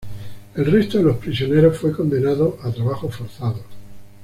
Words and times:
El 0.55 0.65
resto 0.65 0.97
de 0.97 1.03
los 1.03 1.17
prisioneros 1.17 1.77
fue 1.77 1.91
condenado 1.95 2.57
a 2.63 2.71
trabajos 2.71 3.15
forzados. 3.15 3.61